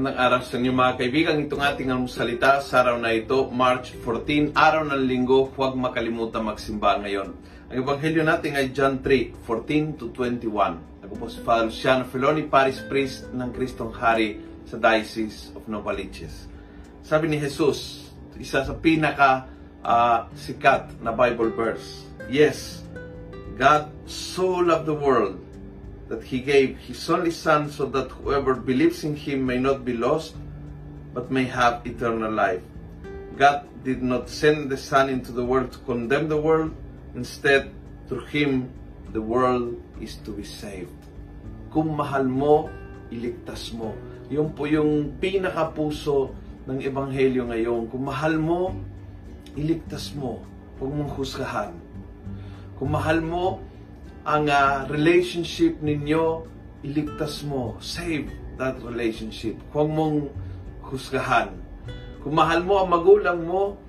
Magandang 0.00 0.24
araw 0.32 0.40
sa 0.40 0.56
inyo 0.56 0.72
mga 0.72 0.96
kaibigan. 0.96 1.44
Itong 1.44 1.60
ating 1.60 1.92
salita 2.08 2.64
sa 2.64 2.80
araw 2.80 2.96
na 2.96 3.12
ito, 3.12 3.52
March 3.52 3.92
14, 4.00 4.56
araw 4.56 4.88
ng 4.88 5.04
linggo. 5.04 5.52
Huwag 5.52 5.76
makalimutan 5.76 6.40
magsimba 6.40 6.96
ngayon. 7.04 7.36
Ang 7.68 7.76
ebanghelyo 7.84 8.24
natin 8.24 8.56
ay 8.56 8.72
John 8.72 9.04
3, 9.04 9.44
14 9.44 10.00
to 10.00 10.08
21. 10.16 11.04
Ako 11.04 11.12
po 11.20 11.28
si 11.28 11.44
Father 11.44 11.68
Luciano 11.68 12.08
Feloni, 12.08 12.48
Paris 12.48 12.80
Priest 12.88 13.28
ng 13.28 13.52
Kristong 13.52 13.92
Hari 13.92 14.40
sa 14.64 14.80
Diocese 14.80 15.52
of 15.52 15.68
Novaliches. 15.68 16.48
Sabi 17.04 17.28
ni 17.28 17.36
Jesus, 17.36 18.08
isa 18.40 18.64
sa 18.64 18.72
pinaka 18.72 19.52
uh, 19.84 20.32
sikat 20.32 20.96
na 21.04 21.12
Bible 21.12 21.52
verse. 21.52 22.08
Yes, 22.32 22.88
God 23.60 23.92
so 24.08 24.64
loved 24.64 24.88
the 24.88 24.96
world 24.96 25.49
that 26.10 26.26
He 26.26 26.42
gave 26.42 26.76
His 26.84 26.98
only 27.06 27.30
Son 27.30 27.70
so 27.70 27.86
that 27.94 28.10
whoever 28.10 28.58
believes 28.58 29.06
in 29.06 29.14
Him 29.14 29.46
may 29.46 29.62
not 29.62 29.86
be 29.86 29.94
lost, 29.94 30.34
but 31.14 31.30
may 31.30 31.46
have 31.46 31.86
eternal 31.86 32.30
life. 32.30 32.60
God 33.38 33.64
did 33.86 34.02
not 34.02 34.28
send 34.28 34.68
the 34.68 34.76
Son 34.76 35.08
into 35.08 35.30
the 35.30 35.46
world 35.46 35.70
to 35.72 35.80
condemn 35.86 36.28
the 36.28 36.36
world. 36.36 36.74
Instead, 37.14 37.70
through 38.10 38.26
Him, 38.26 38.74
the 39.14 39.22
world 39.22 39.78
is 40.02 40.18
to 40.26 40.34
be 40.34 40.44
saved. 40.44 40.92
Kung 41.70 41.94
mahal 41.94 42.26
mo, 42.26 42.66
iligtas 43.14 43.70
mo. 43.70 43.94
Yun 44.26 44.50
po 44.54 44.66
yung 44.66 45.14
pinakapuso 45.22 46.34
ng 46.66 46.78
Ebanghelyo 46.82 47.46
ngayon. 47.50 47.86
Kung 47.86 48.02
mahal 48.02 48.34
mo, 48.34 48.74
iligtas 49.54 50.10
mo. 50.18 50.42
Huwag 50.82 50.90
mong 50.90 51.12
husgahan. 51.14 51.72
Kung 52.78 52.90
mahal 52.90 53.22
mo, 53.22 53.62
ang 54.24 54.44
uh, 54.48 54.84
relationship 54.92 55.80
ninyo, 55.80 56.44
iligtas 56.84 57.40
mo. 57.44 57.80
Save 57.80 58.28
that 58.60 58.76
relationship. 58.84 59.56
Huwag 59.72 59.88
mong 59.88 60.28
husgahan. 60.84 61.56
Kung 62.20 62.36
mahal 62.36 62.60
mo 62.60 62.84
ang 62.84 62.92
magulang 62.92 63.40
mo, 63.48 63.80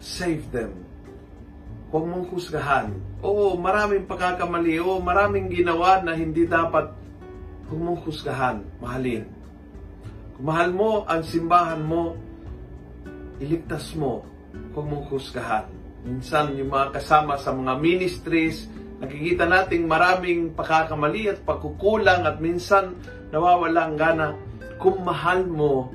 save 0.00 0.48
them. 0.48 0.72
Huwag 1.92 2.06
mong 2.08 2.32
husgahan. 2.32 2.96
Oo, 3.20 3.60
maraming 3.60 4.08
pagkakamali. 4.08 4.80
Oo, 4.80 5.02
maraming 5.04 5.52
ginawa 5.52 6.00
na 6.00 6.16
hindi 6.16 6.48
dapat. 6.48 6.88
Huwag 7.68 7.80
mong 7.82 8.00
husgahan. 8.08 8.64
Mahalin. 8.80 9.28
Kung 10.38 10.46
mahal 10.48 10.72
mo 10.72 11.04
ang 11.04 11.20
simbahan 11.20 11.82
mo, 11.84 12.16
iligtas 13.36 13.92
mo. 13.92 14.24
Huwag 14.72 14.86
mong 14.88 15.04
husgahan. 15.12 15.68
Minsan, 16.00 16.56
yung 16.56 16.72
mga 16.72 16.96
kasama 16.96 17.36
sa 17.36 17.52
mga 17.52 17.76
ministries, 17.76 18.64
nakikita 19.00 19.48
nating 19.48 19.88
maraming 19.88 20.52
pagkakamali 20.52 21.32
at 21.32 21.40
pagkukulang 21.42 22.28
at 22.28 22.36
minsan 22.38 22.94
nawawala 23.32 23.88
ang 23.88 23.96
gana. 23.96 24.28
Kung 24.76 25.00
mahal 25.00 25.48
mo, 25.48 25.92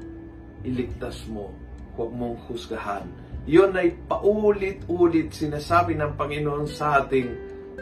iligtas 0.65 1.25
mo. 1.29 1.53
Huwag 1.95 2.11
mong 2.11 2.37
husgahan. 2.49 3.05
Yun 3.45 3.77
ay 3.77 3.93
paulit-ulit 4.09 5.29
sinasabi 5.29 5.93
ng 5.95 6.17
Panginoon 6.17 6.65
sa 6.65 7.05
ating 7.05 7.29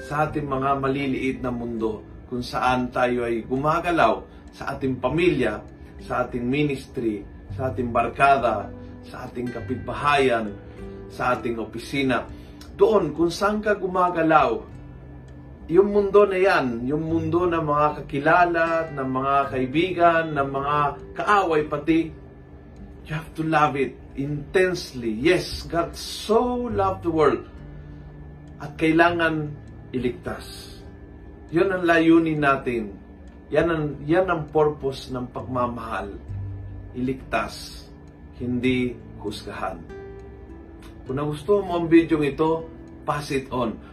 sa 0.03 0.27
ating 0.27 0.43
mga 0.43 0.75
maliliit 0.83 1.39
na 1.39 1.53
mundo 1.53 2.03
kung 2.27 2.43
saan 2.43 2.91
tayo 2.91 3.23
ay 3.23 3.47
gumagalaw 3.47 4.25
sa 4.51 4.75
ating 4.75 4.99
pamilya, 4.99 5.63
sa 6.03 6.27
ating 6.27 6.43
ministry, 6.43 7.23
sa 7.55 7.71
ating 7.71 7.89
barkada, 7.89 8.67
sa 9.07 9.29
ating 9.29 9.49
kapitbahayan, 9.53 10.51
sa 11.13 11.37
ating 11.37 11.61
opisina. 11.61 12.25
Doon, 12.73 13.13
kung 13.13 13.29
saan 13.29 13.61
ka 13.61 13.77
gumagalaw, 13.77 14.61
yung 15.71 15.95
mundo 15.95 16.27
na 16.27 16.35
yan, 16.35 16.83
yung 16.83 17.07
mundo 17.07 17.47
ng 17.47 17.63
mga 17.63 17.87
kakilala, 18.03 18.91
ng 18.91 19.07
mga 19.07 19.35
kaibigan, 19.47 20.23
ng 20.35 20.49
mga 20.51 20.75
kaaway 21.15 21.63
pati, 21.71 22.11
you 23.07 23.11
have 23.15 23.31
to 23.31 23.47
love 23.47 23.79
it 23.79 23.95
intensely. 24.19 25.15
Yes, 25.15 25.63
God 25.63 25.95
so 25.95 26.67
loved 26.67 27.07
the 27.07 27.13
world. 27.13 27.43
At 28.59 28.75
kailangan 28.75 29.55
iligtas. 29.95 30.79
Yun 31.47 31.71
ang 31.71 31.83
layunin 31.87 32.43
natin. 32.43 32.99
Yan 33.47 33.67
ang, 33.71 33.85
yan 34.03 34.27
ang 34.27 34.41
purpose 34.51 35.15
ng 35.15 35.31
pagmamahal. 35.31 36.11
Iligtas, 36.91 37.87
hindi 38.35 38.99
husgahan. 39.23 39.79
Kung 41.07 41.15
nagustuhan 41.15 41.63
mo 41.63 41.73
ang 41.79 41.87
video 41.87 42.19
ito, 42.19 42.67
pass 43.07 43.31
it 43.31 43.47
on 43.51 43.92